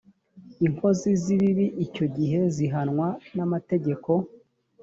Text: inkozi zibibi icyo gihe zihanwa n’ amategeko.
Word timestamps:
inkozi 0.65 1.09
zibibi 1.23 1.67
icyo 1.85 2.05
gihe 2.17 2.39
zihanwa 2.55 3.07
n’ 3.35 3.37
amategeko. 3.45 4.11